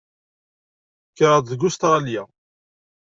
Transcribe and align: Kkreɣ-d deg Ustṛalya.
Kkreɣ-d 1.09 1.45
deg 1.51 1.61
Ustṛalya. 1.67 2.23